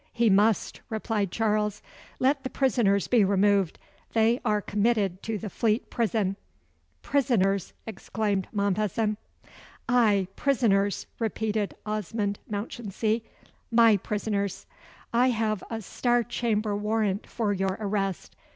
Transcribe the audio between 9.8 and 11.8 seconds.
"Ay, prisoners," repeated